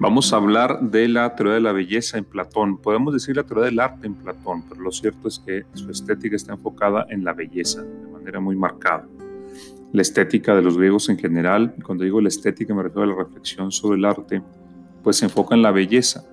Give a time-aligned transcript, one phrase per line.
[0.00, 2.78] Vamos a hablar de la teoría de la belleza en Platón.
[2.78, 6.36] Podemos decir la teoría del arte en Platón, pero lo cierto es que su estética
[6.36, 9.08] está enfocada en la belleza de manera muy marcada.
[9.92, 13.06] La estética de los griegos en general, y cuando digo la estética me refiero a
[13.06, 14.40] la reflexión sobre el arte,
[15.02, 16.24] pues se enfoca en la belleza.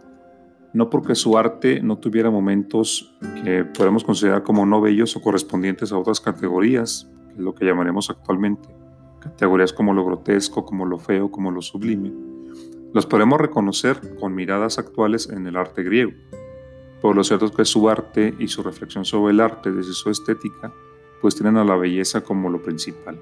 [0.71, 5.91] No porque su arte no tuviera momentos que podemos considerar como no bellos o correspondientes
[5.91, 8.69] a otras categorías, que es lo que llamaremos actualmente,
[9.21, 12.34] categorías como lo grotesco, como lo feo, como lo sublime
[12.95, 16.13] los podemos reconocer con miradas actuales en el arte griego.
[17.01, 20.09] Por lo cierto es que su arte y su reflexión sobre el arte desde su
[20.09, 20.73] estética,
[21.19, 23.19] pues tienen a la belleza como lo principal.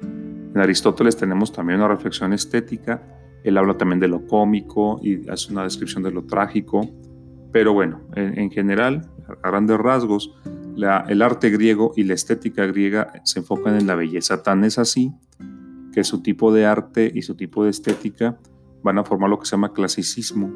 [0.00, 3.02] En Aristóteles tenemos también una reflexión estética,
[3.42, 6.88] él habla también de lo cómico y hace una descripción de lo trágico,
[7.50, 9.10] pero bueno, en, general,
[9.42, 10.36] a grandes rasgos,
[11.08, 14.44] el arte griego y la estética griega se enfocan en la belleza.
[14.44, 15.12] Tan es así
[15.92, 18.38] que su tipo de arte y su tipo de estética
[18.86, 20.48] van a formar lo que se llama clasicismo.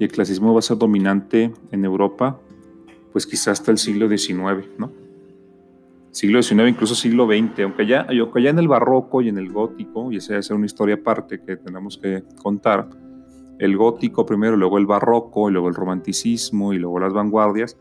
[0.00, 2.40] Y el clasicismo va a ser dominante en Europa,
[3.12, 4.92] pues quizás hasta el siglo XIX, ¿no?
[6.10, 9.52] Siglo XIX, incluso siglo XX, aunque ya, aunque ya en el barroco y en el
[9.52, 12.88] gótico, y esa ser una historia aparte que tenemos que contar,
[13.60, 17.76] el gótico primero, luego el barroco, y luego el romanticismo, y luego las vanguardias,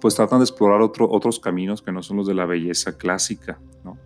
[0.00, 3.58] pues tratan de explorar otro, otros caminos que no son los de la belleza clásica,
[3.84, 3.98] ¿no?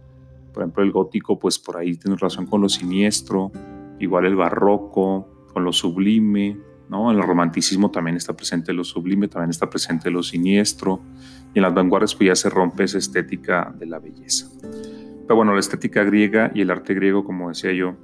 [0.55, 3.53] Por ejemplo, el gótico, pues por ahí tiene relación con lo siniestro,
[3.99, 6.59] igual el barroco, con lo sublime,
[6.91, 7.11] ¿no?
[7.11, 11.01] En el romanticismo también está presente lo sublime, también está presente lo siniestro,
[11.55, 14.49] y en las vanguardias pues ya se rompe esa estética de la belleza.
[14.61, 17.95] Pero bueno, la estética griega y el arte griego, como decía yo,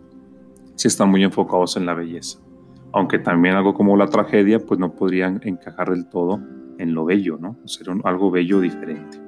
[0.77, 2.39] sí están muy enfocados en la belleza,
[2.93, 6.41] aunque también algo como la tragedia, pues no podrían encajar del todo
[6.79, 7.59] en lo bello, ¿no?
[7.67, 9.19] Ser algo bello diferente.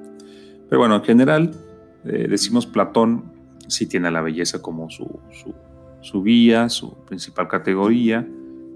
[0.69, 1.51] Pero bueno, en general,
[2.05, 3.31] eh, decimos Platón
[3.67, 5.53] sí tiene la belleza como su, su
[6.03, 8.27] su guía, su principal categoría,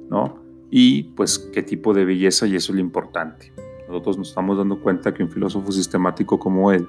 [0.09, 0.39] ¿no?
[0.71, 3.53] Y pues qué tipo de belleza y eso es lo importante.
[3.87, 6.87] Nosotros nos estamos dando cuenta que un filósofo sistemático como él,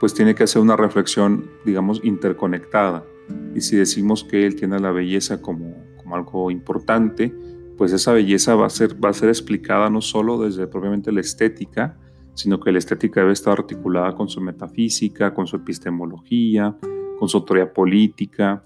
[0.00, 3.04] pues tiene que hacer una reflexión, digamos, interconectada.
[3.54, 7.34] Y si decimos que él tiene la belleza como, como algo importante,
[7.76, 11.20] pues esa belleza va a, ser, va a ser explicada no solo desde propiamente la
[11.20, 11.96] estética,
[12.34, 16.76] sino que la estética debe estar articulada con su metafísica, con su epistemología,
[17.18, 18.62] con su teoría política,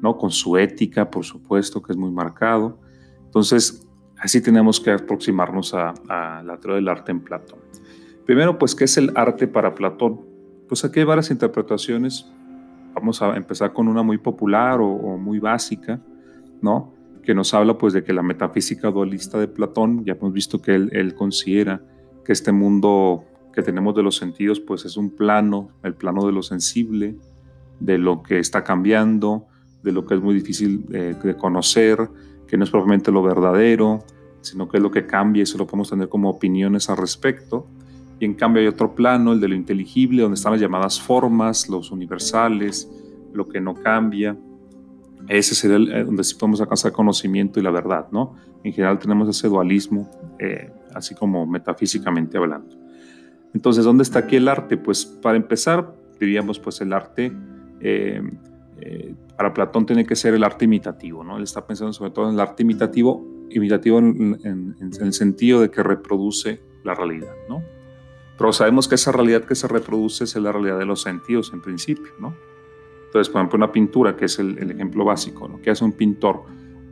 [0.00, 0.16] ¿no?
[0.16, 2.78] Con su ética, por supuesto, que es muy marcado.
[3.24, 3.86] Entonces,
[4.18, 5.94] así tenemos que aproximarnos a,
[6.44, 7.60] la teoría del arte en Platón.
[8.26, 10.20] Primero, pues, ¿qué es el arte para Platón?
[10.68, 12.30] Pues aquí hay varias interpretaciones.
[12.94, 16.00] Vamos a empezar con una muy popular o, muy básica,
[16.60, 16.94] ¿no?
[17.22, 20.74] Que nos habla, pues, de que la metafísica dualista de Platón, ya hemos visto que
[20.74, 21.82] él, él considera
[22.24, 26.32] que este mundo que tenemos de los sentidos, pues, es un plano, el plano de
[26.32, 27.16] lo sensible,
[27.80, 29.46] de lo que está cambiando,
[29.88, 32.08] de lo que es muy difícil eh, de conocer,
[32.46, 34.04] que no es propiamente lo verdadero,
[34.42, 37.66] sino que es lo que cambia y eso lo podemos tener como opiniones al respecto.
[38.20, 41.68] Y en cambio hay otro plano, el de lo inteligible, donde están las llamadas formas,
[41.68, 42.90] los universales,
[43.32, 44.36] lo que no cambia.
[45.26, 48.36] Ese sería el, eh, donde sí podemos alcanzar conocimiento y la verdad, ¿no?
[48.62, 52.76] En general tenemos ese dualismo, eh, así como metafísicamente hablando.
[53.54, 54.76] Entonces, ¿dónde está aquí el arte?
[54.76, 57.32] Pues para empezar, diríamos, pues el arte
[57.80, 58.22] eh,
[59.38, 61.36] para Platón tiene que ser el arte imitativo, ¿no?
[61.36, 65.80] Él está pensando sobre todo en el arte imitativo, imitativo en, el sentido de que
[65.80, 67.62] reproduce la realidad, ¿no?
[68.36, 71.62] Pero sabemos que esa realidad que se reproduce es la realidad de los sentidos en
[71.62, 72.34] principio, ¿no?
[73.06, 75.60] Entonces, por ejemplo, una pintura, que es el, ejemplo básico, ¿no?
[75.60, 76.42] ¿Qué hace un pintor?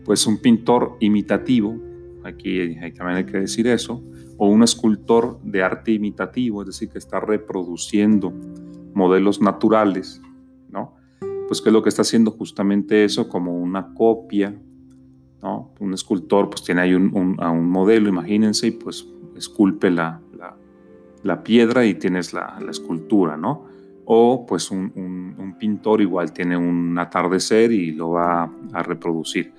[0.05, 1.77] Pues un pintor imitativo,
[2.23, 4.05] aquí también hay que decir eso,
[4.37, 8.33] o un escultor de arte imitativo, es decir, que está reproduciendo
[8.95, 10.23] modelos naturales.
[11.49, 14.55] Pues qué es lo que está haciendo justamente eso como una copia,
[15.43, 15.73] ¿no?
[15.81, 20.21] Un escultor pues tiene ahí un, a un modelo, imagínense, y pues esculpe la,
[21.23, 23.65] la, piedra y tienes la, la, escultura, ¿no?
[24.05, 29.53] O pues un, un, pintor igual tiene un atardecer y lo va a reproducir.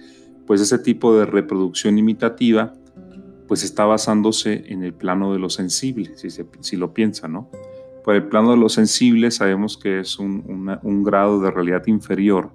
[0.46, 2.74] Pues ese tipo de reproducción imitativa
[3.48, 7.50] pues está basándose en el plano de lo sensible, si, se, si lo piensa, ¿no?
[8.08, 12.54] Por el plano de lo sensible sabemos que es un, grado de realidad inferior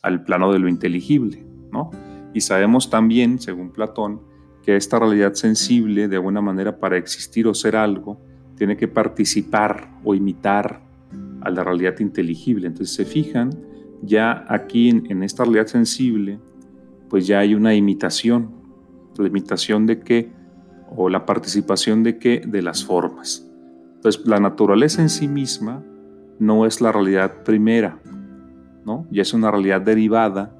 [0.00, 1.90] al plano de lo inteligible, ¿no?
[2.32, 4.22] Y sabemos también, según Platón,
[4.62, 8.22] que esta realidad sensible, de alguna manera, para existir o ser algo,
[8.56, 10.80] tiene que participar o imitar
[11.42, 12.66] a la realidad inteligible.
[12.66, 13.50] Entonces, se fijan,
[14.00, 16.40] ya aquí en, en esta realidad sensible,
[17.10, 18.50] pues ya hay una imitación.
[19.18, 20.32] ¿La imitación de qué?
[20.96, 22.40] O la participación de qué?
[22.46, 23.45] De las formas.
[23.96, 25.82] Entonces, la naturaleza en sí misma
[26.38, 28.00] no es la realidad primera,
[28.84, 29.06] ¿no?
[29.10, 30.52] Y es una realidad derivada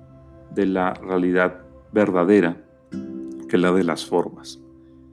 [0.55, 1.63] de la realidad
[1.93, 2.57] verdadera,
[3.49, 4.61] que la de las formas.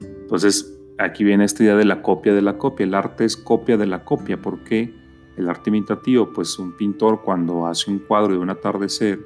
[0.00, 2.84] Entonces, aquí viene esta idea de la copia de la copia.
[2.84, 4.40] El arte es copia de la copia.
[4.40, 4.94] ¿Por qué?
[5.36, 9.20] El arte imitativo, pues un pintor cuando hace un cuadro de un atardecer,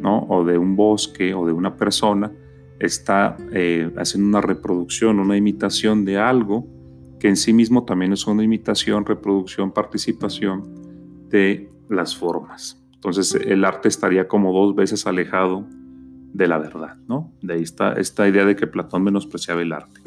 [0.00, 0.26] ¿no?
[0.28, 2.32] o de un bosque o de una persona,
[2.78, 6.66] está eh, haciendo una reproducción, una imitación de algo
[7.22, 12.82] que en sí mismo también es una imitación, reproducción, participación de las formas.
[12.94, 15.64] Entonces el arte estaría como dos veces alejado
[16.32, 17.32] de la verdad, ¿no?
[17.40, 20.00] De ahí está esta idea de que Platón menospreciaba el arte.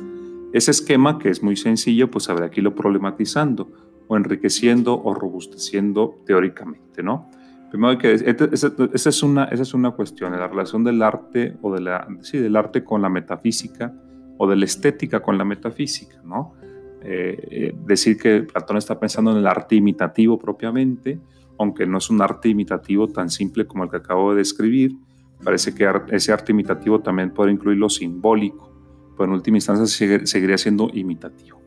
[0.52, 3.72] Ese esquema, que es muy sencillo, pues habrá aquí lo problematizando,
[4.10, 7.30] o enriqueciendo o robusteciendo teóricamente, ¿no?
[7.72, 11.74] Primero que este, esa es una, esa es una cuestión, la relación del arte o
[11.74, 13.94] de la, sí, del arte con la metafísica
[14.38, 16.56] o de la estética con la metafísica, ¿no?
[17.08, 21.20] Eh, eh, decir que Platón está pensando en el arte imitativo propiamente,
[21.60, 24.98] aunque no es un arte imitativo tan simple como el que acabo de describir,
[25.44, 28.74] parece que ese arte imitativo también puede incluir lo simbólico,
[29.16, 29.86] pero en última instancia
[30.26, 31.62] seguiría siendo imitativo.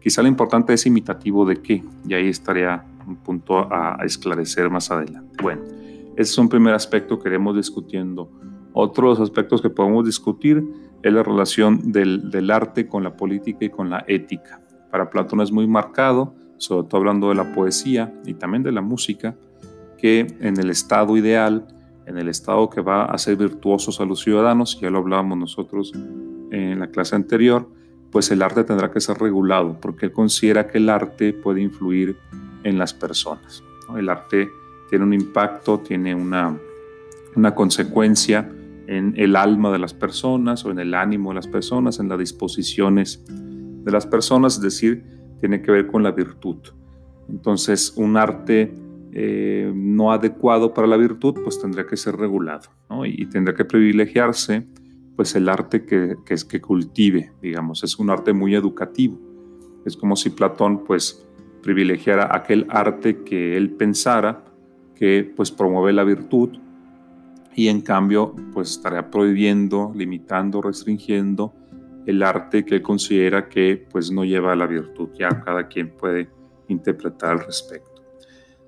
[0.00, 4.90] Quizá lo importante es imitativo de qué, y ahí estaría un punto a, esclarecer más
[4.90, 5.36] adelante.
[5.40, 5.62] Bueno,
[6.16, 8.28] ese es un primer aspecto que iremos discutiendo.
[8.72, 10.64] Otros aspectos que podemos discutir
[11.00, 14.63] es la relación del, del arte con la política y con la ética.
[14.94, 18.80] Para Platón es muy marcado, sobre todo hablando de la poesía y también de la
[18.80, 19.34] música,
[19.98, 21.66] que en el estado ideal,
[22.06, 25.92] en el estado que va a ser virtuosos a los ciudadanos, ya lo hablábamos nosotros
[26.52, 27.68] en la clase anterior,
[28.12, 32.16] pues el arte tendrá que ser regulado, porque él considera que el arte puede influir
[32.62, 33.64] en las personas.
[33.98, 34.48] El arte
[34.90, 36.56] tiene un impacto, tiene una,
[37.34, 38.48] una consecuencia
[38.86, 42.20] en el alma de las personas o en el ánimo de las personas, en las
[42.20, 43.24] disposiciones
[43.84, 45.04] de las personas, es decir,
[45.40, 46.56] tiene que ver con la virtud.
[47.28, 48.74] Entonces, un arte
[49.12, 52.70] eh, no adecuado para la virtud, pues tendría que ser regulado,
[53.04, 54.66] y, tendría que privilegiarse,
[55.16, 59.20] pues el arte que, es que cultive, digamos, es un arte muy educativo.
[59.84, 61.24] Es como si Platón, pues,
[61.62, 64.44] privilegiara aquel arte que él pensara
[64.96, 66.58] que, pues, promueve la virtud,
[67.54, 71.54] y en cambio, pues, estaría prohibiendo, limitando, restringiendo
[72.06, 75.10] el arte que él considera que pues no lleva a la virtud.
[75.18, 76.28] Ya cada quien puede
[76.68, 77.94] interpretar al respecto.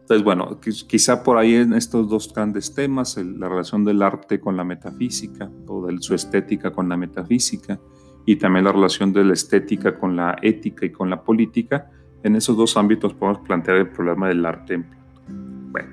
[0.00, 4.56] Entonces, bueno, quizá por ahí en estos dos grandes temas, la relación del arte con
[4.56, 7.80] la metafísica o de su estética con la metafísica
[8.24, 11.90] y también la relación de la estética con la ética y con la política,
[12.22, 14.80] en esos dos ámbitos podemos plantear el problema del arte
[15.26, 15.88] Bueno,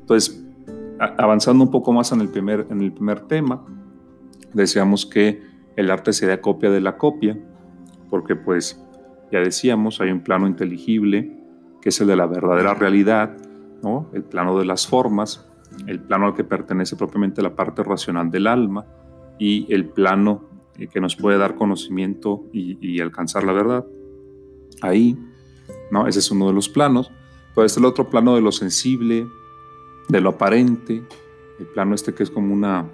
[0.00, 0.44] entonces,
[0.98, 3.64] avanzando un poco más en el primer, en el primer tema,
[4.52, 5.40] decíamos que
[5.76, 7.38] el arte sería copia de la copia,
[8.10, 8.82] porque pues
[9.30, 11.36] ya decíamos, hay un plano inteligible,
[11.80, 13.36] que es el de la verdadera realidad,
[13.82, 14.10] ¿no?
[14.12, 15.46] el plano de las formas,
[15.86, 18.86] el plano al que pertenece propiamente la parte racional del alma
[19.38, 20.44] y el plano
[20.76, 23.84] eh, que nos puede dar conocimiento y, alcanzar la verdad.
[24.82, 25.18] Ahí,
[25.90, 26.06] ¿no?
[26.06, 27.10] ese es uno de los planos.
[27.54, 29.26] Pero este es el otro plano de lo sensible,
[30.08, 31.02] de lo aparente,
[31.58, 32.86] el plano este que es como una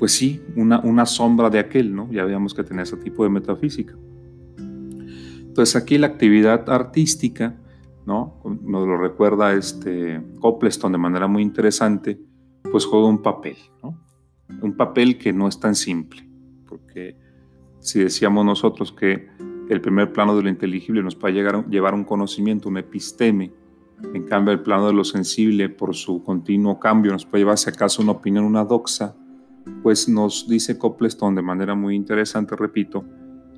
[0.00, 2.10] pues sí, una, una sombra de aquel, ¿no?
[2.10, 3.94] Ya veíamos que tenía ese tipo de metafísica.
[4.56, 7.54] Entonces aquí la actividad artística,
[8.06, 8.40] ¿no?
[8.62, 12.18] Nos lo recuerda este Copleston de manera muy interesante,
[12.72, 14.00] pues juega un papel, ¿no?
[14.62, 16.26] Un papel que no es tan simple,
[16.66, 17.18] porque
[17.80, 19.28] si decíamos nosotros que
[19.68, 23.52] el primer plano de lo inteligible nos puede llegar, llevar un conocimiento, un episteme,
[24.14, 27.68] en cambio el plano de lo sensible, por su continuo cambio, nos puede llevar, si
[27.68, 29.14] acaso, una opinión, una doxa,
[29.82, 33.04] pues nos dice Copleston de manera muy interesante, repito,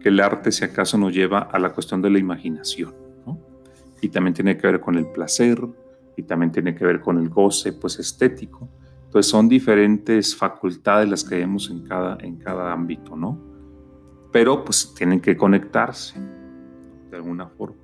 [0.01, 2.95] que el arte si acaso nos lleva a la cuestión de la imaginación,
[4.01, 5.61] y también tiene que ver con el placer,
[6.17, 8.69] y también tiene que ver con el goce pues estético.
[9.05, 13.39] Entonces son diferentes facultades las que vemos en cada, en cada ámbito, ¿no?
[14.33, 16.19] Pero pues tienen que conectarse
[17.11, 17.77] de alguna forma.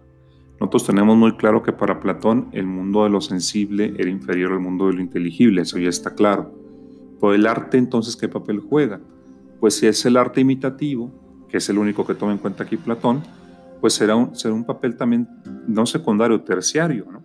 [0.58, 4.60] Nosotros tenemos muy claro que para Platón el mundo de lo sensible era inferior al
[4.60, 6.52] mundo de lo inteligible, eso ya está claro.
[7.20, 9.00] Por el arte entonces, ¿qué papel juega?
[9.60, 12.76] Pues si es el arte imitativo, que es el único que toma en cuenta aquí
[12.76, 13.22] Platón,
[13.80, 15.28] pues será un, será un papel también
[15.66, 17.06] no secundario, terciario.
[17.10, 17.22] ¿no?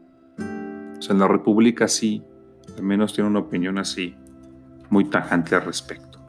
[0.97, 2.23] O sea, en la República sí,
[2.77, 4.15] al menos tiene una opinión así,
[4.89, 6.19] muy tajante al respecto.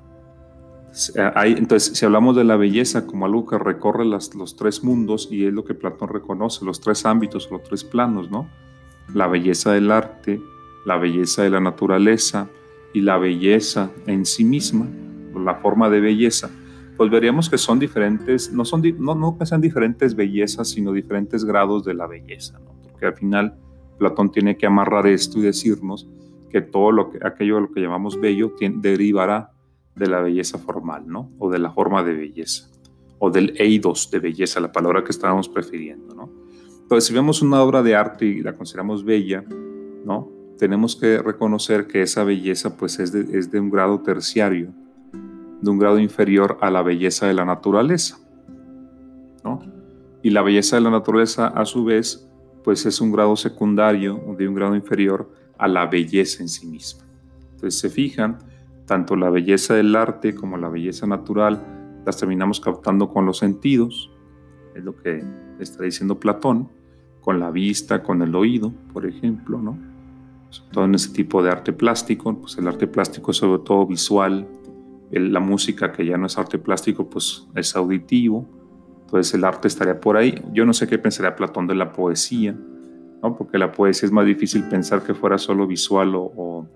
[1.45, 5.47] entonces, si hablamos de la belleza como algo que recorre las, los tres mundos, y
[5.47, 8.49] es lo que Platón reconoce, los tres ámbitos, los tres planos, ¿no?
[9.13, 10.41] La belleza del arte,
[10.87, 12.49] la belleza de la naturaleza,
[12.95, 14.89] y la belleza en sí misma,
[15.35, 16.49] la forma de belleza,
[16.97, 21.45] pues veríamos que son diferentes, no, son, no, no que sean diferentes bellezas, sino diferentes
[21.45, 23.59] grados de la belleza, porque al final
[23.99, 26.09] Platón tiene que amarrar esto y decirnos
[26.51, 29.51] que todo lo que, aquello lo que llamamos bello derivará
[29.97, 31.33] de la belleza formal, ¿no?
[31.39, 32.71] O de la forma de belleza,
[33.19, 36.31] o del eidos de belleza, la palabra que estábamos prefiriendo, ¿no?
[36.83, 39.45] Entonces, si vemos una obra de arte y la consideramos bella,
[40.05, 40.34] ¿no?
[40.59, 44.73] Tenemos que reconocer que esa belleza, pues, es de, un grado terciario,
[45.61, 48.19] de un grado inferior a la belleza de la naturaleza,
[49.43, 49.61] ¿no?
[50.23, 52.29] Y la belleza de la naturaleza, a su vez,
[52.63, 57.05] pues es un grado secundario, de un grado inferior a la belleza en sí misma.
[57.53, 58.39] Entonces, se fijan,
[58.87, 61.63] tanto la belleza del arte como la belleza natural
[62.05, 64.11] las terminamos captando con los sentidos,
[64.75, 65.25] es lo que
[65.59, 66.69] está diciendo Platón,
[67.21, 69.79] con la vista, con el oído, por ejemplo, ¿no?
[70.55, 73.87] Sobre todo en ese tipo de arte plástico, pues el arte plástico es sobre todo
[73.87, 74.47] visual,
[75.11, 78.47] la música que ya no es arte plástico, pues es auditivo,
[79.03, 80.41] entonces el arte estaría por ahí.
[80.53, 82.57] Yo no sé qué pensaría Platón de la poesía,
[83.23, 83.37] ¿no?
[83.37, 86.67] Porque la poesía es más difícil pensar que fuera solo visual o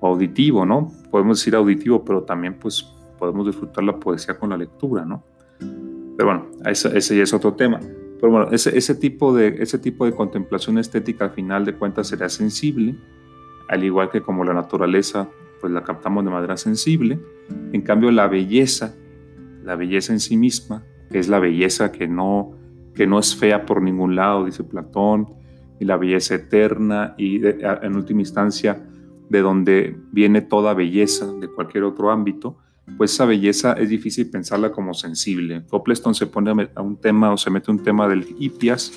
[0.00, 0.92] auditivo, ¿no?
[1.10, 2.82] Podemos decir auditivo, pero también pues
[3.18, 5.22] podemos disfrutar la poesía con la lectura, ¿no?
[6.16, 7.80] Pero bueno, ese, ese ya es otro tema.
[8.22, 12.06] Pero bueno, ese, ese, tipo de, ese tipo de contemplación estética al final de cuentas
[12.06, 12.94] será sensible,
[13.68, 15.28] al igual que como la naturaleza,
[15.60, 17.18] pues la captamos de manera sensible.
[17.72, 18.94] En cambio, la belleza,
[19.64, 22.52] la belleza en sí misma, que es la belleza que no,
[22.94, 25.26] que no es fea por ningún lado, dice Platón,
[25.80, 28.86] y la belleza eterna, y en última instancia,
[29.30, 32.56] de donde viene toda belleza de cualquier otro ámbito,
[32.96, 35.64] pues esa belleza es difícil pensarla como sensible.
[35.68, 38.92] Copleston se pone a un tema o se mete un tema del hipias,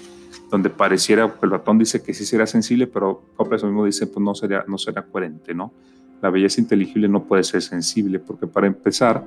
[0.52, 4.36] donde pareciera, el ratón dice que sí será sensible, pero Copleston mismo dice, pues no
[4.36, 5.74] sería, no será coherente, ¿no?
[6.22, 9.24] La belleza inteligible no puede ser sensible, porque para empezar,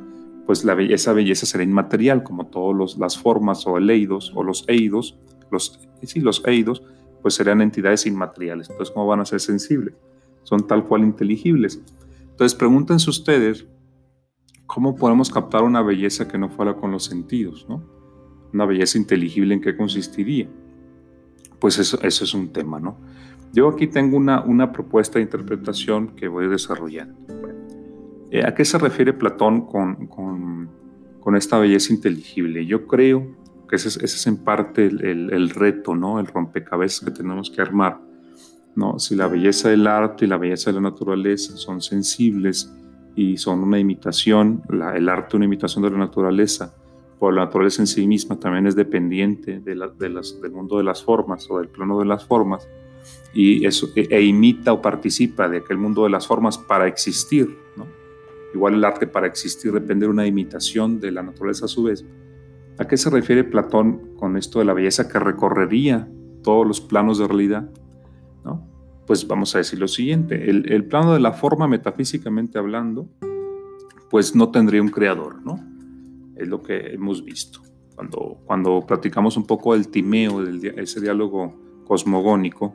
[0.46, 4.64] pues la esa belleza será inmaterial, como todas las formas o el eidos, o los
[4.68, 5.18] eidos,
[5.50, 6.82] los, sí, los eidos,
[7.22, 8.70] pues serán entidades inmateriales.
[8.70, 9.94] Entonces, ¿cómo van a ser sensibles?
[10.48, 11.78] son tal cual inteligibles.
[12.30, 13.66] Entonces pregúntense ustedes,
[14.68, 17.66] ¿cómo podemos captar una belleza que no fuera con los sentidos?
[17.68, 17.82] ¿no?
[18.52, 20.46] Una belleza inteligible, ¿en qué consistiría?
[21.58, 22.96] Pues eso, eso es un tema, ¿no?
[23.52, 27.18] Yo aquí tengo una, una propuesta de interpretación que voy desarrollando.
[28.30, 30.68] Eh, ¿A qué se refiere Platón con, con,
[31.18, 32.66] con, esta belleza inteligible?
[32.66, 33.26] Yo creo
[33.68, 36.20] que ese es, ese es en parte el, el, el, reto, ¿no?
[36.20, 38.00] El rompecabezas que tenemos que armar.
[38.76, 38.98] ¿no?
[38.98, 42.70] Si la belleza del arte y la belleza de la naturaleza son sensibles
[43.18, 44.62] y son una imitación,
[44.94, 46.72] el arte una imitación de la naturaleza,
[47.18, 51.50] por la naturaleza en sí misma también es dependiente de del mundo de las formas
[51.50, 52.68] o del plano de las formas,
[53.34, 57.58] y eso, e, e, imita o participa de aquel mundo de las formas para existir.
[57.76, 57.88] ¿no?
[58.54, 62.04] Igual el arte para existir depende de una imitación de la naturaleza a su vez.
[62.78, 66.08] ¿A qué se refiere Platón con esto de la belleza que recorrería
[66.44, 67.68] todos los planos de realidad?
[69.08, 73.08] Pues vamos a decir lo siguiente, el, plano de la forma metafísicamente hablando,
[74.10, 75.58] pues no tendría un creador, ¿no?
[76.36, 77.62] Es lo que hemos visto.
[77.94, 81.54] Cuando, cuando platicamos un poco del timeo, ese diálogo
[81.86, 82.74] cosmogónico,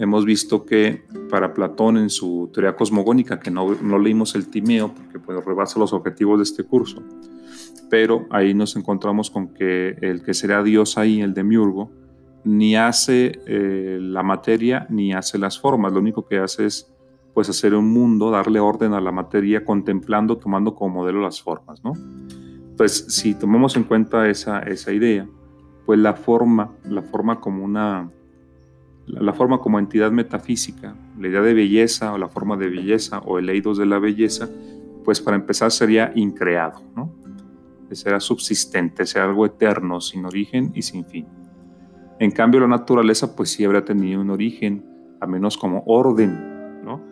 [0.00, 4.92] hemos visto que para Platón en su teoría cosmogónica, que no, no leímos el timeo
[4.92, 7.04] porque pues, rebasa los objetivos de este curso,
[7.88, 12.01] pero ahí nos encontramos con que el que será Dios ahí, el demiurgo,
[12.44, 16.92] ni hace eh, la materia ni hace las formas, lo único que hace es
[17.34, 21.82] pues hacer un mundo, darle orden a la materia contemplando, tomando como modelo las formas,
[21.82, 21.92] ¿no?
[22.70, 25.26] Entonces, si tomamos en cuenta esa, esa idea,
[25.86, 28.10] pues la forma, la forma como una,
[29.06, 33.38] la forma como entidad metafísica, la idea de belleza o la forma de belleza o
[33.38, 34.48] el eidos de la belleza,
[35.04, 37.12] pues para empezar sería increado, ¿no?
[37.92, 41.26] Será subsistente, será algo eterno, sin origen y sin fin.
[42.22, 44.84] En cambio, la naturaleza pues sí habrá tenido un origen,
[45.20, 47.02] a menos como orden, ¿no?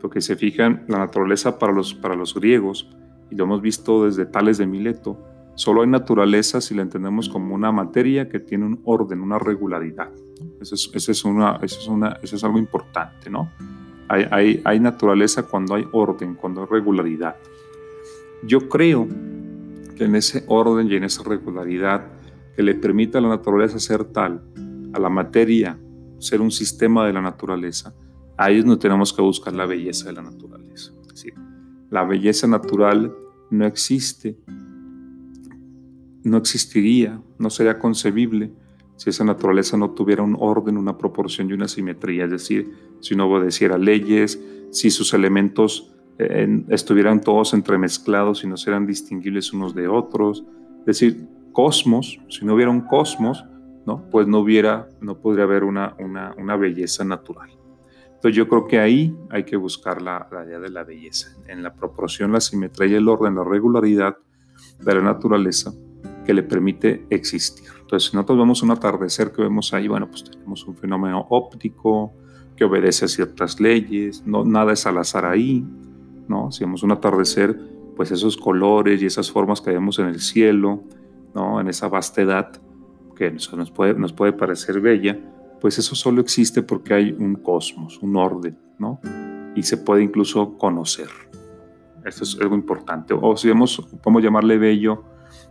[0.00, 2.90] Porque se fijan, la naturaleza para los, para los griegos,
[3.30, 7.54] y lo hemos visto desde Tales de Mileto, solo hay naturaleza si la entendemos como
[7.54, 10.10] una materia que tiene un orden, una regularidad.
[10.60, 13.52] Eso es, eso es, una, eso es, una, eso es algo importante, ¿no?
[14.08, 17.36] Hay, hay, hay naturaleza cuando hay orden, cuando hay regularidad.
[18.42, 19.06] Yo creo
[19.96, 22.15] que en ese orden y en esa regularidad
[22.56, 24.42] que le permita a la naturaleza ser tal,
[24.94, 25.78] a la materia
[26.18, 27.94] ser un sistema de la naturaleza,
[28.38, 30.92] ahí no tenemos que buscar la belleza de la naturaleza.
[31.12, 31.26] Es
[31.90, 33.14] la belleza natural
[33.50, 34.36] no existe,
[36.24, 38.52] no existiría, no sería concebible
[38.96, 43.14] si esa naturaleza no tuviera un orden, una proporción y una simetría, es decir, si
[43.14, 49.74] no obedeciera leyes, si sus elementos eh, estuvieran todos entremezclados y no seran distinguibles unos
[49.74, 50.44] de otros,
[50.80, 53.42] es decir, cosmos, si no hubiera un cosmos,
[53.86, 54.10] ¿no?
[54.10, 57.48] pues no hubiera, no podría haber una, una, belleza natural.
[58.08, 61.62] Entonces yo creo que ahí hay que buscar la, la idea de la belleza, en
[61.62, 64.18] la proporción, la simetría y el orden, la regularidad
[64.84, 65.72] de la naturaleza
[66.26, 67.70] que le permite existir.
[67.80, 72.12] Entonces, si nosotros vemos un atardecer que vemos ahí, bueno, pues tenemos un fenómeno óptico
[72.54, 75.64] que obedece a ciertas leyes, no, nada es al azar ahí,
[76.28, 76.52] ¿no?
[76.52, 77.58] Si vemos un atardecer,
[77.96, 80.84] pues esos colores y esas formas que vemos en el cielo,
[81.36, 81.60] ¿no?
[81.60, 82.50] En esa vastedad
[83.14, 85.18] que nos puede, nos puede parecer bella,
[85.60, 89.00] pues eso solo existe porque hay un cosmos, un orden, ¿no?
[89.54, 91.08] Y se puede incluso conocer.
[92.06, 93.14] Esto es algo importante.
[93.14, 95.04] O si vemos, podemos llamarle bello,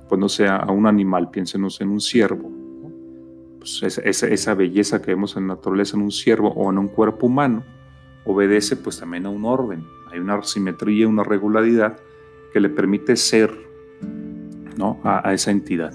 [0.09, 2.51] pues no sea a un animal, piénsenos en un ciervo.
[3.59, 6.87] Pues esa, esa, belleza que vemos en la naturaleza en un ciervo o en un
[6.87, 7.63] cuerpo humano
[8.25, 9.85] obedece pues también a un orden.
[10.11, 11.99] Hay una simetría, una regularidad
[12.53, 13.64] que le permite ser
[14.77, 14.99] ¿no?
[15.03, 15.93] a, esa entidad.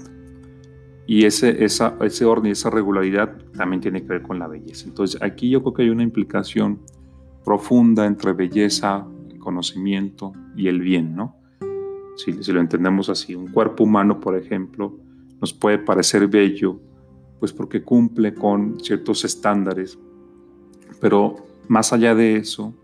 [1.07, 4.87] Y ese, esa, ese orden y esa regularidad también tiene que ver con la belleza.
[4.87, 6.79] Entonces aquí yo creo que hay una implicación
[7.43, 9.05] profunda entre belleza,
[9.39, 11.35] conocimiento y el bien, ¿no?
[12.15, 14.95] Si, si, lo entendemos así, un cuerpo humano, por ejemplo,
[15.39, 16.79] nos puede parecer bello,
[17.39, 19.97] pues porque cumple con ciertos estándares,
[20.99, 21.35] pero
[21.67, 22.75] más allá de eso,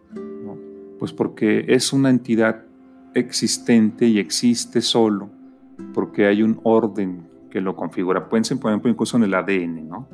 [0.97, 2.65] pues porque es una entidad
[3.13, 5.29] existente y existe solo,
[5.93, 8.29] porque hay un orden que lo configura.
[8.29, 10.07] Pueden ser, por ejemplo, incluso en el ADN, ¿no?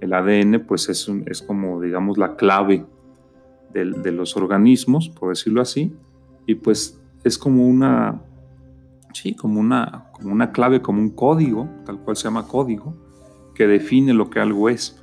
[0.00, 2.84] El ADN, pues es, es como, digamos, la clave
[3.72, 5.94] de, de, los organismos, por decirlo así,
[6.46, 8.20] y pues es como una,
[9.12, 12.94] sí, como una, como una clave, como un código, tal cual se llama código,
[13.54, 15.00] que define lo que algo es.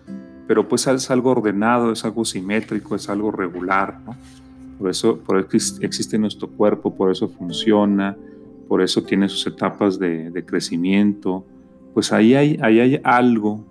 [0.48, 4.16] Pero pues es algo ordenado, es algo simétrico, es algo regular, ¿no?
[4.80, 8.18] Por eso, por eso existe nuestro cuerpo, por eso funciona,
[8.70, 11.44] por eso tiene sus etapas de, crecimiento,
[11.96, 13.66] pues ahí hay, algo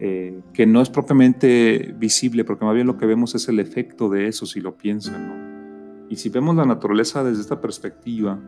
[0.00, 4.08] eh, que no es propiamente visible, porque más bien lo que vemos es el efecto
[4.08, 6.06] de eso, si lo piensan.
[6.10, 8.40] Y si vemos la naturaleza desde esta perspectiva,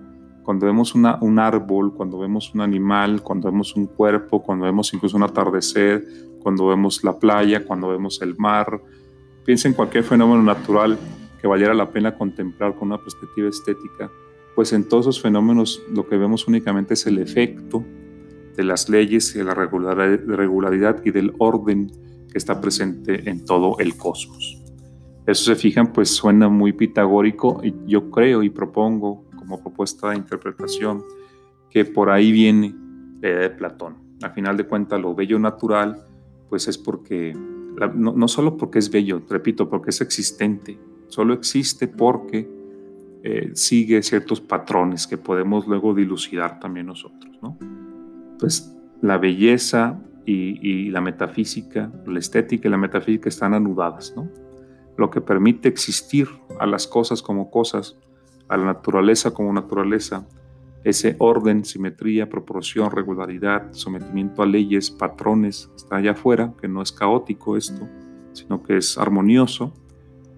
[0.43, 5.17] cuando vemos un árbol, cuando vemos un animal, cuando vemos un cuerpo, cuando vemos incluso
[5.17, 6.05] un atardecer,
[6.43, 8.83] cuando vemos la playa, cuando vemos el mar,
[9.45, 10.99] piensa en cualquier fenómeno natural
[11.41, 14.11] que valiera la pena contemplar con una perspectiva estética,
[14.57, 17.85] pues en todos esos fenómenos lo que vemos únicamente es el efecto
[18.57, 21.93] de las leyes y de la regularidad y del orden
[22.33, 24.63] que está presente en todo el cosmos.
[25.27, 30.17] Eso se fijan, pues suena muy pitagórico y yo creo y propongo como propuesta de
[30.17, 31.05] interpretación
[31.69, 32.75] que por ahí viene
[33.21, 33.97] la idea de Platón.
[34.23, 36.03] A final de cuentas, lo bello natural,
[36.49, 37.35] pues es porque,
[37.95, 42.56] no, no solo porque es bello, repito, porque es existente, solo existe porque
[43.29, 47.59] eh, sigue ciertos patrones que podemos luego dilucidar también nosotros, ¿no?
[48.39, 54.29] pues la belleza y, la metafísica, la estética y la metafísica están anudadas, ¿no?
[54.97, 56.29] Lo que permite existir
[56.61, 57.97] a las cosas como cosas,
[58.47, 60.25] a la naturaleza como naturaleza,
[60.85, 66.93] ese orden, simetría, proporción, regularidad, sometimiento a leyes, patrones, está allá afuera, que no es
[66.93, 67.89] caótico esto,
[68.35, 69.75] sino que es armonioso,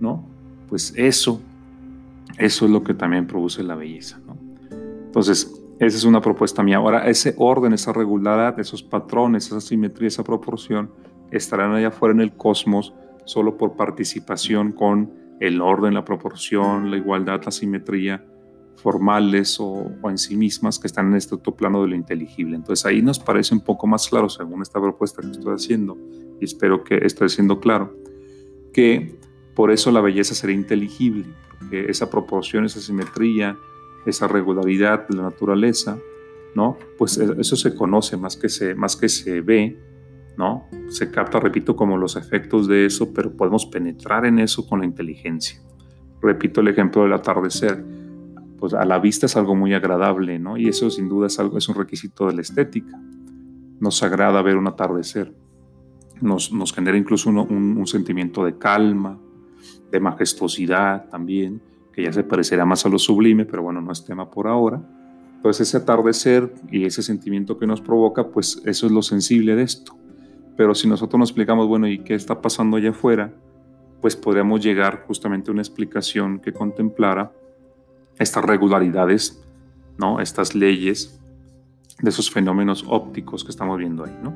[0.01, 0.27] ¿no?
[0.68, 1.42] Pues eso,
[2.36, 4.36] eso es lo que también produce la belleza, ¿no?
[5.06, 6.76] Entonces, esa es una propuesta mía.
[6.76, 10.90] Ahora, ese orden, esa regularidad, esos patrones, esa simetría, esa proporción,
[11.30, 16.96] estarán allá afuera en el cosmos solo por participación con el orden, la proporción, la
[16.96, 18.24] igualdad, la simetría
[18.76, 22.56] formales o, en sí mismas que están en este otro plano de lo inteligible.
[22.56, 25.98] Entonces ahí nos parece un poco más claro, según esta propuesta que estoy haciendo,
[26.40, 27.96] y espero que esté siendo claro,
[28.72, 29.18] que
[29.59, 31.25] por eso la belleza será inteligible,
[31.59, 33.59] porque esa proporción, esa simetría,
[34.07, 35.99] esa regularidad de la naturaleza,
[36.55, 36.77] ¿no?
[36.97, 39.77] Pues e, eso se conoce más que se, más que se ve,
[40.37, 40.68] ¿no?
[40.90, 44.87] Se capta, repito, como los efectos de eso, pero podemos penetrar en eso con la
[44.87, 45.61] inteligencia.
[46.23, 47.85] Repito el ejemplo del atardecer.
[48.61, 50.57] Pues a la vista es algo muy agradable, ¿no?
[50.57, 52.97] Y eso sin duda es, algo, es un requisito de la estética.
[53.81, 55.35] Nos agrada ver un atardecer.
[56.21, 59.18] Nos, nos genera incluso un, un sentimiento de calma,
[59.90, 61.61] de majestuosidad también
[61.99, 64.81] que ya se parecerá más a lo sublime, pero bueno, no es tema por ahora.
[65.35, 69.64] Entonces ese atardecer y ese sentimiento que nos provoca, pues eso es lo sensible de
[69.64, 69.97] esto.
[70.57, 73.33] Pero si nosotros nos explicamos, bueno, ¿y qué está pasando allá afuera?
[74.01, 77.33] Pues podríamos llegar justamente a una explicación que contemplara
[78.16, 79.42] estas regularidades,
[79.99, 80.21] ¿no?
[80.21, 81.21] Estas leyes
[82.01, 84.35] de esos fenómenos ópticos que estamos viendo ahí, ¿no?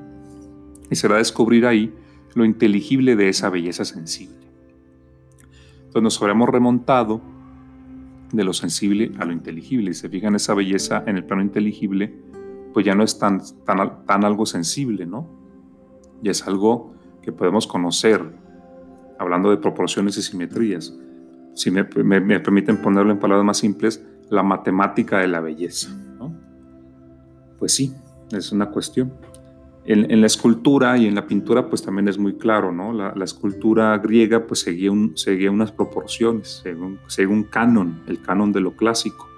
[0.91, 1.95] Y será descubrir ahí
[2.35, 4.42] lo inteligible de esa belleza sensible.
[5.93, 7.21] Entonces nos habremos remontado
[8.33, 9.91] de lo sensible a lo inteligible.
[9.91, 12.19] Y se fijan esa belleza en el plano inteligible,
[12.73, 15.29] pues ya no es tan, tan, algo sensible, ¿no?
[16.23, 18.25] Ya es algo que podemos conocer
[19.19, 20.97] hablando de proporciones y simetrías.
[21.53, 25.95] Si me, permiten ponerlo en palabras más simples, la matemática de la belleza.
[27.59, 27.93] Pues sí,
[28.31, 29.13] es una cuestión.
[29.85, 32.93] En, la escultura y en la pintura pues también es muy claro, ¿no?
[32.93, 38.61] La, escultura griega pues seguía, un, seguía unas proporciones, según, según canon, el canon de
[38.61, 39.29] lo clásico.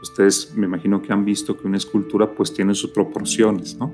[0.00, 3.92] Ustedes me imagino que han visto que una escultura pues tiene sus proporciones, ¿no?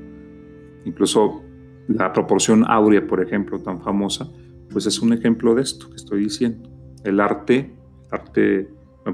[0.85, 1.43] Incluso
[1.89, 4.31] la proporción áurea, por ejemplo, tan famosa,
[4.71, 6.69] pues es un ejemplo de esto que estoy diciendo.
[7.03, 7.75] El arte,
[8.11, 8.69] arte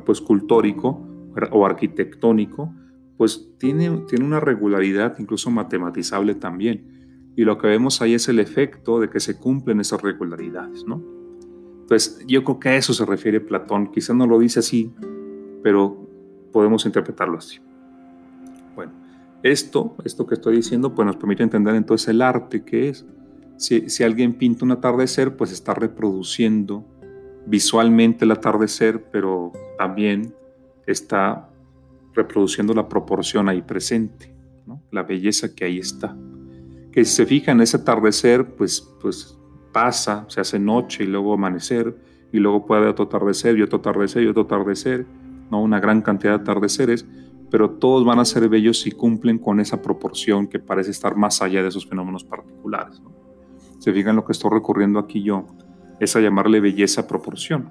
[0.05, 1.07] pues, escultórico
[1.53, 2.73] o arquitectónico,
[3.17, 7.33] pues tiene, tiene una regularidad incluso matematizable también.
[7.37, 11.03] Y lo que vemos ahí es el efecto de que se cumplen esas regularidades, ¿no?
[11.81, 13.93] Entonces, yo creo que a eso se refiere Platón.
[13.93, 14.93] Quizá no lo dice así,
[15.63, 16.09] pero
[16.53, 17.59] podemos interpretarlo así.
[18.75, 18.93] Bueno,
[19.43, 23.05] esto, esto que estoy diciendo, pues nos permite entender entonces el arte que es.
[23.57, 26.87] Si, si alguien pinta un atardecer, pues está reproduciendo
[27.47, 30.35] visualmente el atardecer, pero también
[30.87, 31.51] está
[32.15, 34.35] reproduciendo la proporción ahí presente,
[34.91, 36.17] la belleza que ahí está.
[36.93, 39.37] Que si se fija en ese atardecer, pues, pues
[39.73, 41.97] pasa, se hace noche y luego amanecer,
[42.33, 45.07] y luego puede haber otro atardecer y otro atardecer y otro atardecer,
[45.51, 45.61] ¿no?
[45.61, 47.07] una gran cantidad de atardeceres,
[47.51, 51.43] pero todos van a ser bellos si cumplen con esa proporción que parece estar más
[51.43, 53.01] allá de esos fenómenos particulares.
[53.79, 55.47] Se fijan lo que estoy recurriendo aquí yo,
[56.01, 57.71] es a llamarle belleza proporción.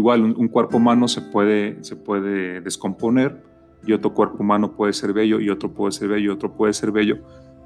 [0.00, 3.44] Igual un, cuerpo humano se puede, se puede descomponer
[3.84, 6.72] y otro cuerpo humano puede ser bello y otro puede ser bello y otro puede
[6.72, 7.18] ser bello,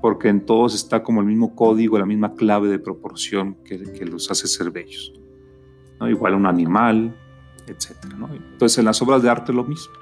[0.03, 4.05] porque en todos está como el mismo código, la misma clave de proporción que, que
[4.05, 5.13] los hace ser bellos.
[6.01, 6.11] ¿no?
[6.11, 7.15] Igual un animal,
[7.69, 7.93] etc.
[8.51, 9.95] Entonces en las obras de arte lo mismo.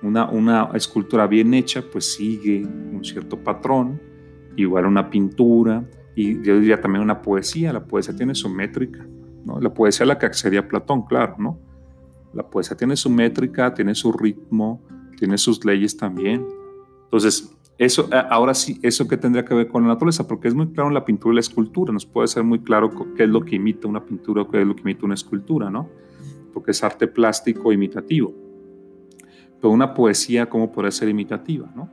[0.00, 4.00] Una, una escultura bien hecha pues sigue un cierto patrón,
[4.56, 5.84] igual una pintura,
[6.16, 9.06] y yo diría también una poesía, la poesía tiene su métrica,
[9.44, 9.60] ¿no?
[9.60, 11.58] La poesía a la que accedía Platón, claro, ¿no?
[12.32, 14.82] La poesía tiene su métrica, tiene su ritmo,
[15.16, 16.46] tiene sus leyes también.
[17.04, 20.68] Entonces, eso, ahora sí, eso que tendría que ver con la naturaleza, porque es muy
[20.68, 23.44] claro en la pintura y la escultura, nos puede ser muy claro qué es lo
[23.44, 25.88] que imita una pintura o qué es lo que imita una escultura, ¿no?
[26.52, 28.32] Porque es arte plástico imitativo.
[29.60, 31.88] Pero una poesía, ¿cómo puede ser imitativa, no?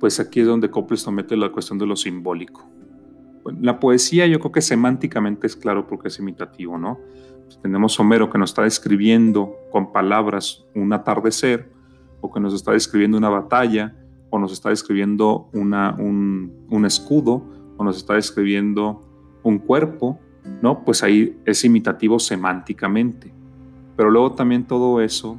[0.00, 2.68] Pues aquí es donde Copleston mete la cuestión de lo simbólico
[3.60, 6.98] la poesía yo creo que semánticamente es claro porque es imitativo, ¿no?
[7.62, 11.72] Tenemos Homero que nos está describiendo con palabras un atardecer,
[12.20, 13.94] o que nos está describiendo una batalla,
[14.30, 17.44] o nos está describiendo una, un, escudo,
[17.76, 19.02] o nos está describiendo
[19.42, 20.18] un cuerpo,
[20.62, 20.84] ¿no?
[20.84, 23.32] Pues ahí es imitativo semánticamente.
[23.96, 25.38] Pero luego también todo eso,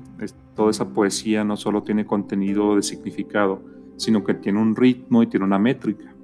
[0.56, 3.62] toda esa poesía no solo tiene contenido de significado,
[3.98, 6.15] sino que tiene un ritmo y tiene una métrica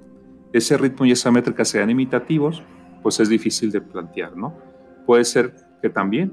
[0.52, 2.62] ese ritmo y esa métrica sean imitativos,
[3.02, 4.54] pues es difícil de plantear, ¿no?
[5.06, 6.32] Puede ser que también,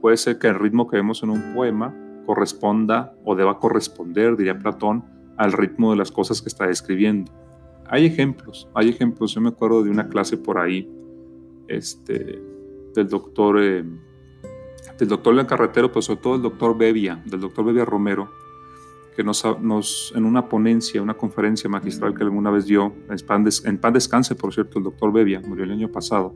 [0.00, 1.94] puede ser que el ritmo que vemos en un poema
[2.26, 5.04] corresponda o deba corresponder, diría Platón,
[5.36, 7.32] al ritmo de las cosas que está describiendo.
[7.88, 9.34] Hay ejemplos, hay ejemplos.
[9.34, 10.88] Yo me acuerdo de una clase por ahí,
[11.66, 12.40] este,
[12.94, 13.84] del doctor, eh,
[14.98, 18.30] del doctor León Carretero, pero sobre todo el doctor Bevia, del doctor Bevia Romero,
[19.16, 19.44] que nos,
[20.14, 24.54] en una ponencia, una conferencia magistral que alguna vez dio, en pan, en descanse, por
[24.54, 26.34] cierto, el doctor Bevia, murió el año pasado,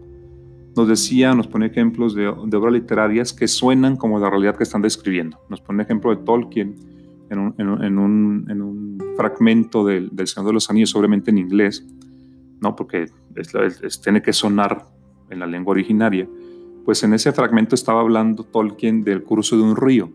[0.76, 4.82] nos decía, nos pone ejemplos de, obras literarias que suenan como la realidad que están
[4.82, 5.38] describiendo.
[5.48, 6.74] Nos pone ejemplo de Tolkien
[7.30, 11.38] en un, en un, en un, fragmento del, del, Señor de los Anillos, obviamente en
[11.38, 11.86] inglés,
[12.60, 12.74] ¿no?
[12.74, 13.06] porque
[14.02, 14.88] tiene que sonar
[15.30, 16.28] en la lengua originaria.
[16.84, 20.10] Pues en ese fragmento estaba hablando Tolkien del curso de un río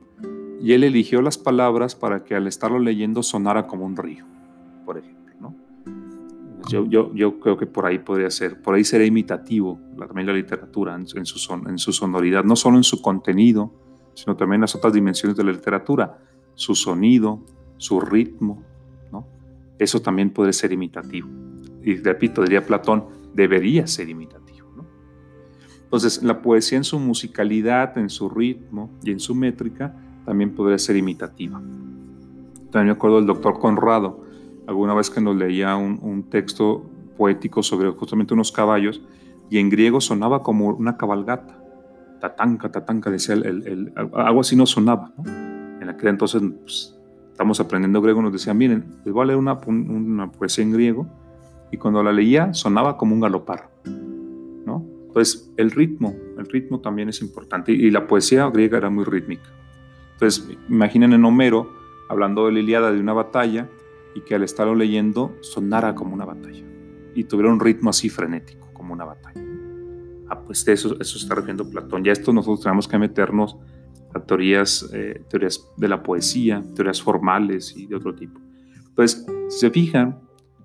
[0.62, 4.26] y él eligió las palabras para que al estarlo leyendo sonara como un río,
[4.86, 5.36] por ejemplo.
[5.40, 5.56] ¿no?
[6.68, 10.34] Yo, yo, yo creo que por ahí podría ser, por ahí sería imitativo también la
[10.34, 13.72] literatura en, su, son, en su sonoridad, no solo en su contenido,
[14.14, 16.18] sino también en las otras dimensiones de la literatura,
[16.56, 17.46] su sonido,
[17.78, 18.64] su ritmo,
[19.12, 19.28] ¿no?
[19.78, 21.30] Eso también puede ser imitativo.
[21.84, 24.68] Y repito, diría Platón, debería ser imitativo.
[24.76, 24.86] ¿no?
[25.84, 29.96] Entonces, la poesía en su musicalidad, en su ritmo y en su métrica,
[30.30, 31.60] también podría ser imitativa.
[32.70, 34.24] También me acuerdo del doctor Conrado,
[34.68, 36.88] alguna vez que nos leía un, texto
[37.18, 39.02] poético sobre justamente unos caballos
[39.50, 41.60] y en griego sonaba como una cabalgata.
[42.22, 45.12] Tatanca, tatanca, decía el, algo así no sonaba.
[45.82, 46.96] En aquel entonces pues,
[47.32, 51.08] estamos aprendiendo griego, nos decían, miren, les voy a leer una, una poesía en griego
[51.72, 53.72] y cuando la leía sonaba como un galopar.
[53.84, 54.86] ¿no?
[55.08, 59.50] Entonces el ritmo, el ritmo también es importante y la poesía griega era muy rítmica.
[60.20, 61.72] Entonces, imaginen en Homero
[62.10, 63.70] hablando de la Iliada de una batalla
[64.14, 66.62] y que al estarlo leyendo sonara como una batalla
[67.16, 69.42] y tuviera un ritmo así frenético, como una batalla.
[70.28, 72.04] Ah, pues eso, eso está refiriendo Platón.
[72.04, 73.56] Ya esto nosotros tenemos que meternos
[74.14, 78.42] a teorías, eh, teorías de la poesía, teorías formales y de otro tipo.
[78.90, 80.20] Entonces, si se fijan,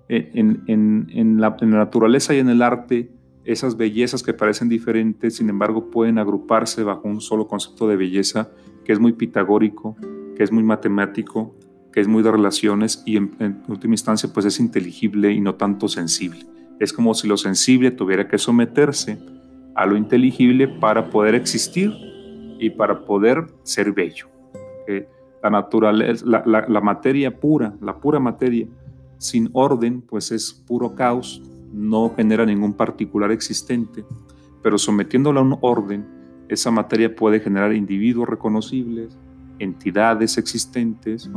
[0.09, 3.09] en, en, en la naturaleza y en el arte,
[3.45, 8.51] esas bellezas que parecen diferentes, sin embargo, pueden agruparse bajo un solo concepto de belleza
[8.85, 9.97] que es muy pitagórico,
[10.37, 11.55] que es muy matemático,
[11.91, 15.87] que es muy de relaciones y en, última instancia pues es inteligible y no tanto
[15.87, 16.45] sensible.
[16.79, 19.17] Es como si lo sensible tuviera que someterse
[19.75, 21.91] a lo inteligible para poder existir
[22.59, 24.27] y para poder ser bello.
[25.43, 28.67] la naturaleza, la materia pura, la pura materia,
[29.17, 34.05] sin orden, pues es puro caos, no genera ningún particular existente,
[34.61, 36.05] pero sometiéndola a un orden,
[36.49, 39.17] esa materia puede generar individuos reconocibles,
[39.59, 41.29] entidades existentes,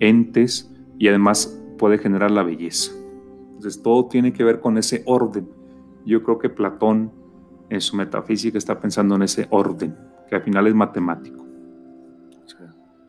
[0.00, 2.92] entes, y además puede generar la belleza.
[3.54, 5.48] Entonces todo tiene que ver con ese orden.
[6.04, 7.12] Yo creo que Platón
[7.68, 9.96] en su metafísica está pensando en ese orden,
[10.28, 11.44] que al final es matemático.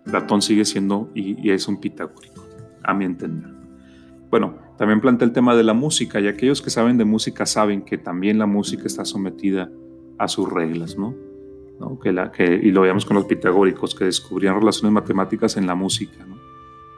[0.04, 2.44] Platón sigue siendo y, es un pitagórico,
[2.84, 3.54] a mi entender.
[4.30, 7.82] Bueno, también plantea el tema de la música, y aquellos que saben de música saben
[7.82, 9.70] que también la música está sometida
[10.18, 11.14] a sus reglas, ¿no?
[12.02, 15.76] Que la, que, y lo veíamos con los pitagóricos, que descubrían relaciones matemáticas en la
[15.76, 16.26] música.
[16.26, 16.38] ¿no?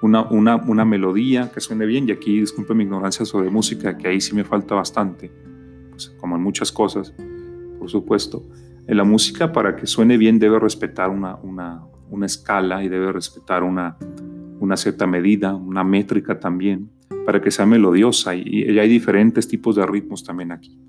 [0.01, 4.07] Una, una, una, melodía que suene bien, y aquí disculpe mi ignorancia sobre música, que
[4.07, 5.29] ahí sí me falta bastante,
[5.89, 7.13] pues, como en muchas cosas,
[7.77, 8.43] por supuesto.
[8.87, 13.63] En la música, para que suene bien, debe respetar una, una, escala y debe respetar
[13.63, 13.97] una,
[14.59, 16.89] una cierta medida, una métrica también,
[17.25, 18.33] para que sea melodiosa.
[18.33, 20.79] Y, y hay diferentes tipos de ritmos también aquí.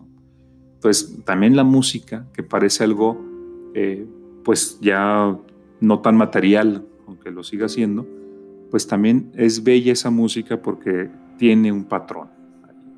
[0.74, 3.29] Entonces, también la música, que parece algo
[3.74, 4.06] eh,
[4.44, 5.36] pues ya
[5.80, 8.06] no tan material, aunque lo siga siendo,
[8.70, 12.28] pues también es bella esa música porque tiene un patrón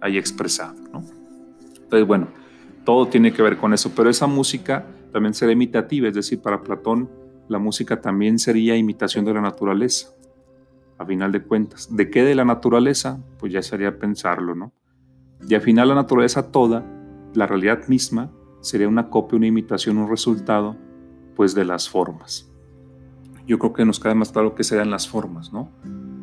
[0.00, 0.74] ahí expresado.
[1.74, 2.28] Entonces, bueno,
[2.84, 6.62] todo tiene que ver con eso, pero esa música también será imitativa, es decir, para
[6.62, 7.08] Platón
[7.48, 10.08] la música también sería imitación de la naturaleza,
[10.98, 11.94] a final de cuentas.
[11.94, 13.20] ¿De qué de la naturaleza?
[13.38, 14.72] Pues ya sería pensarlo, ¿no?
[15.46, 16.84] Y al final la naturaleza toda,
[17.34, 18.30] la realidad misma,
[18.62, 20.76] sería una copia, una imitación, un resultado,
[21.36, 22.50] pues de las formas.
[23.46, 25.68] Yo creo que nos queda más claro que sean las formas, ¿no?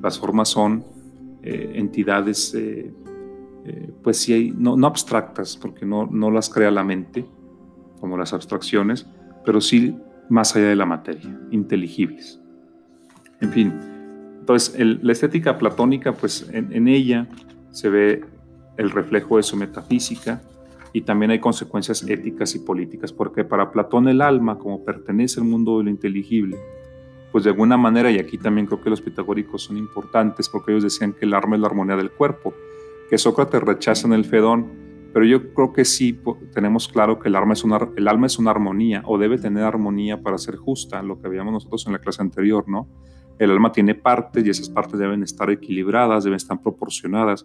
[0.02, 0.86] Las formas son
[1.44, 2.92] eh, entidades, eh,
[3.66, 7.26] eh, pues sí, no, abstractas, porque no, no las crea la mente,
[8.00, 9.06] como las abstracciones,
[9.46, 9.96] pero sí
[10.30, 12.40] más allá de la materia, inteligibles.
[13.42, 13.74] En fin,
[14.40, 17.28] entonces la estética platónica, pues en ella
[17.72, 18.26] se ve
[18.78, 20.42] el reflejo de su metafísica,
[20.94, 25.46] y también hay consecuencias éticas y políticas, porque para Platón el alma, como pertenece al
[25.46, 26.58] mundo de lo inteligible,
[27.32, 30.84] pues de alguna manera, y aquí también creo que los pitagóricos son importantes, porque ellos
[30.84, 32.54] decían que el alma es la armonía del cuerpo,
[33.10, 34.68] que Sócrates rechaza en el Fedón,
[35.14, 36.20] pero yo creo que sí
[36.54, 39.64] tenemos claro que el alma, es una, el alma es una armonía, o debe tener
[39.64, 42.88] armonía para ser justa, lo que habíamos nosotros en la clase anterior, ¿no?
[43.38, 47.42] El alma tiene partes y esas partes deben estar equilibradas, deben estar proporcionadas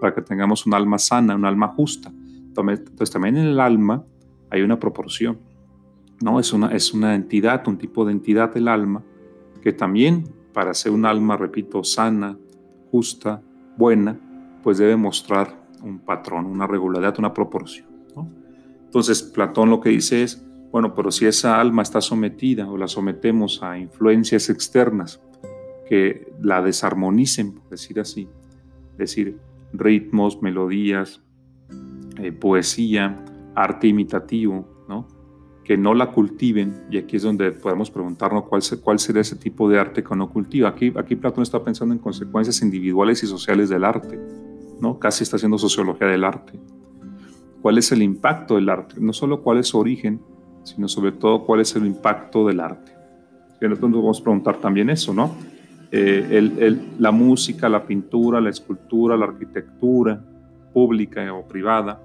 [0.00, 2.12] para que tengamos un alma sana, un alma justa.
[2.56, 4.04] Entonces también en el alma
[4.50, 5.38] hay una proporción,
[6.20, 6.40] ¿no?
[6.40, 9.04] Es una, es una entidad, un tipo de entidad del alma,
[9.62, 12.36] que también para ser un alma, repito, sana,
[12.90, 13.42] justa,
[13.76, 14.18] buena,
[14.62, 17.86] pues debe mostrar un patrón, una regularidad, una proporción.
[18.84, 22.88] Entonces Platón lo que dice es, bueno, pero si esa alma está sometida o la
[22.88, 25.20] sometemos a influencias externas
[25.88, 28.28] que la desarmonicen, por decir así,
[28.92, 29.38] es decir,
[29.72, 31.22] ritmos, melodías,
[32.18, 35.06] eh, poesía, arte imitativo, ¿no?
[35.64, 39.68] que no la cultiven, y aquí es donde podemos preguntarnos cuál, cuál sería ese tipo
[39.68, 40.70] de arte que no cultiva.
[40.70, 44.18] Aquí, aquí Platón está pensando en consecuencias individuales y sociales del arte,
[44.80, 44.98] ¿no?
[44.98, 46.58] casi está haciendo sociología del arte.
[47.60, 48.96] ¿Cuál es el impacto del arte?
[48.98, 50.22] No solo cuál es su origen,
[50.62, 52.92] sino sobre todo cuál es el impacto del arte.
[53.60, 55.34] Y nos vamos a preguntar también eso, ¿no?
[55.90, 60.24] Eh, la música, la pintura, la escultura, la arquitectura
[60.72, 62.00] pública o privada,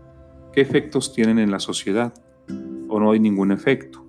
[0.54, 2.14] ¿qué efectos tienen en la sociedad?
[2.88, 4.06] ¿O no hay ningún efecto?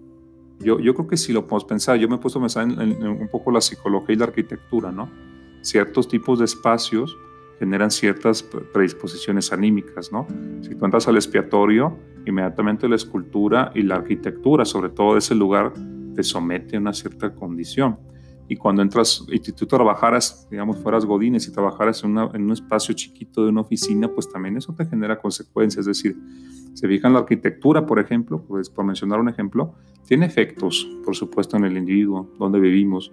[0.60, 1.96] Yo, yo creo que sí lo podemos pensar.
[1.98, 5.10] Yo me he puesto a pensar en, un poco la psicología y la arquitectura, ¿no?
[5.62, 7.16] Ciertos tipos de espacios
[7.58, 10.26] generan ciertas predisposiciones anímicas, ¿no?
[10.60, 15.72] Si tú entras al expiatorio, inmediatamente la escultura y la arquitectura, sobre todo ese lugar,
[16.14, 17.98] te somete a una cierta condición.
[18.48, 22.94] Y cuando entras, y tú trabajaras, digamos, fueras Godines y trabajaras en, en, un espacio
[22.94, 25.86] chiquito de una oficina, pues también eso te genera consecuencias.
[25.86, 26.16] Es decir,
[26.74, 29.74] se fijan la arquitectura, por ejemplo, pues por mencionar un ejemplo,
[30.06, 33.12] tiene efectos, por supuesto, en el individuo, donde vivimos.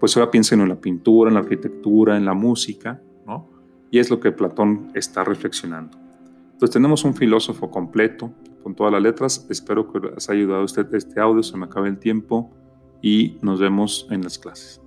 [0.00, 3.48] Pues ahora piensen en la pintura, en la arquitectura, en la música, ¿no?
[3.90, 5.96] Y es lo que Platón está reflexionando.
[6.52, 9.46] Entonces tenemos un filósofo completo con todas las letras.
[9.48, 11.42] Espero que les haya ayudado usted este audio.
[11.42, 12.50] Se me acabe el tiempo
[13.02, 14.80] y nos vemos en las clases.